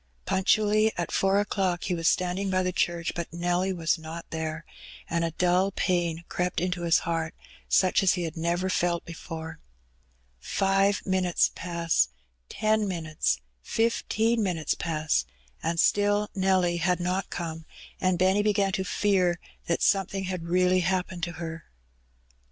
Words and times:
Punctually 0.25 0.91
at 0.97 1.11
four 1.11 1.39
o'clock 1.39 1.83
he 1.83 1.93
was 1.93 2.07
standing 2.07 2.49
by 2.49 2.63
the 2.63 2.71
church, 2.71 3.11
but 3.15 3.31
Nelly 3.31 3.71
was 3.71 3.99
not 3.99 4.27
there, 4.31 4.65
and 5.07 5.23
a 5.23 5.29
dull 5.29 5.69
pain 5.69 6.23
crept 6.27 6.59
into 6.59 6.81
his 6.81 6.97
heart, 7.05 7.35
such 7.69 8.01
as 8.01 8.13
he 8.15 8.23
had 8.23 8.35
never 8.35 8.67
felt 8.67 9.05
before. 9.05 9.59
Five 10.39 11.05
minutes 11.05 11.51
pass— 11.53 12.09
ten 12.63 12.87
minutes— 12.87 13.41
fifteen 13.77 14.41
minutes 14.41 14.73
pass, 14.73 15.23
and 15.61 15.79
still 15.79 16.31
Nelly 16.33 16.77
had 16.77 16.99
not 16.99 17.29
come, 17.29 17.67
and 17.99 18.17
Benny 18.17 18.41
began 18.41 18.71
to 18.71 18.83
fear 18.83 19.39
that 19.67 19.83
something 19.83 20.23
had 20.23 20.47
really 20.47 20.79
happened 20.79 21.21
to 21.25 21.33
her. 21.33 21.65